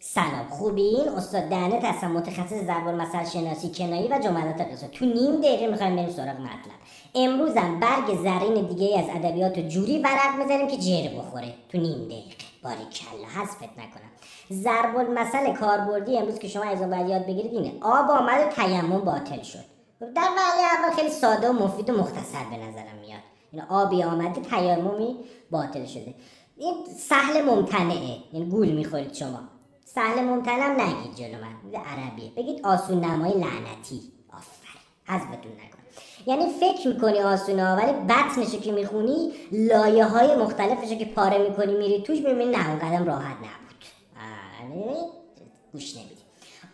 [0.00, 5.40] سلام خوبین استاد دهنت هستم متخصص ضرب المثل شناسی کنایی و جملات قصه تو نیم
[5.40, 6.78] دقیقه می‌خوایم بریم سراغ مطلب.
[7.14, 11.54] امروزم برگ زرین دیگه از ادبیات جوری ورق می‌زنیم که جر بخوره.
[11.68, 12.47] تو نیم دقیقه.
[12.62, 14.10] باری کلا حذفت نکنم.
[14.52, 17.72] ضرب المثل کاربردی امروز که شما از باید یاد بگیرید اینه.
[17.80, 19.64] آب آمد و تیمم باطل شد.
[20.00, 23.20] در واقع اول خیلی ساده و مفید و مختصر به نظرم میاد.
[23.52, 25.16] این آبی آمده تیممی
[25.50, 26.14] باطل شده.
[26.56, 28.18] این سهل ممتنعه.
[28.32, 29.40] یعنی گول می‌خورید شما.
[29.84, 31.80] سهل ممتنم نگید جلو من.
[31.80, 32.30] عربیه.
[32.36, 34.12] بگید آسون نمای لعنتی.
[34.32, 35.38] آفرین.
[35.44, 35.67] نکن
[36.26, 42.02] یعنی فکر می‌کنی آسونه ولی بطنشو که می‌خونی لایه های مختلفشو که پاره می‌کنی میری
[42.02, 43.84] توش ببینی نه اون قدم راحت نبود.
[44.64, 44.96] آره
[45.72, 46.18] گوش نمیدی.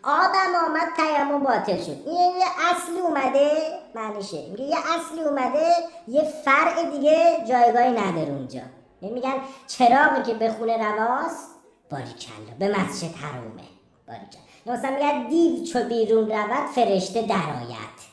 [0.02, 1.96] آبم آمد تیمم باطل شد.
[2.06, 3.50] این یه اصلی اومده
[3.94, 4.46] معنیشه.
[4.50, 5.66] میگه یه اصلی اومده
[6.08, 8.60] یه فرع دیگه جایگاهی نداره اونجا.
[9.02, 9.34] یعنی میگن
[9.66, 11.48] چراغی که به خونه رواست
[11.90, 12.54] باریکلا.
[12.58, 13.62] به مسجد حرومه
[14.08, 14.42] باریکلا.
[14.66, 18.03] مثلا میگن دیو چو بیرون رود فرشته درآید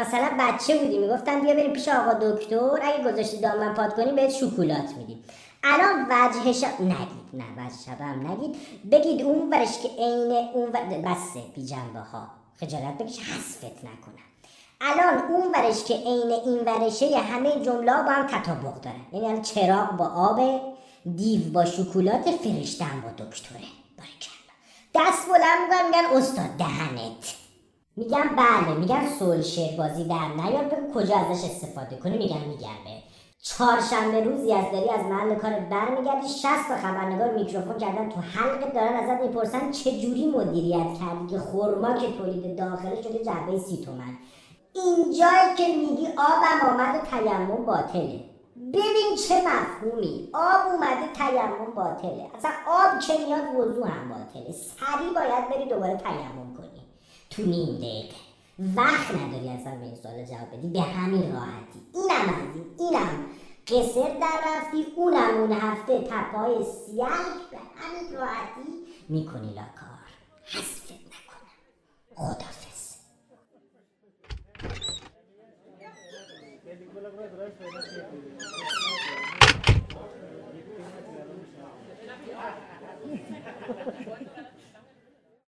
[0.00, 4.30] مثلا بچه بودی می‌گفتن بیا بریم پیش آقا دکتر اگه گذاشتی دامن پاد کنی بهت
[4.30, 5.24] شکلات میدیم.
[5.64, 8.56] الان وجه شب نگید نه وجه شب هم نگید.
[8.90, 10.80] بگید اون ورش که عین اون ور...
[10.84, 12.26] بسه بی جنبه ها
[12.60, 14.22] خجالت بکش حذفت نکنن.
[14.80, 19.96] الان اون ورش که عین این ورشه همه جمله با هم تطابق داره یعنی چراغ
[19.96, 20.60] با آب
[21.16, 23.60] دیو با شکلات فرشتن با دکتره.
[23.98, 24.52] باریکلا
[24.94, 27.11] دست بلند میگن میگن استاد دهنت.
[27.96, 33.02] میگم بله میگن سول شعر بازی در نیار بگو کجا ازش استفاده کنی؟ میگم میگرده
[33.42, 36.28] چهارشنبه روزی از داری از محل کار برمیگردی.
[36.28, 41.38] شست تا خبرنگار میکروفون کردن تو حلقت دارن ازت می‌پرسن چه جوری مدیریت کردی که
[41.38, 44.18] خورما که تولید داخله شده جعبه سی تومن.
[44.72, 48.20] اینجایی که میگی آبم آمد و تیمم باطله.
[48.56, 50.28] ببین چه مفهومی.
[50.32, 52.30] آب اومده تیمم باطله.
[52.34, 54.52] اصلا آب که میاد وضو هم باطله.
[54.52, 56.81] سریع باید بری دوباره تیمم کنی.
[57.36, 58.14] تو نیم دقیقه.
[58.76, 60.68] وقت نداری اصلا به این سوال جواب بدی.
[60.68, 61.80] به همین راحتی.
[61.94, 63.26] اینم از این اینم.
[63.66, 67.10] قصر در رفتی اونم اون هفته تپای سیاه
[67.50, 70.08] به همین راحتی می‌کنی لاکار
[70.44, 71.56] حذفت نکنم.
[72.14, 72.62] خدافز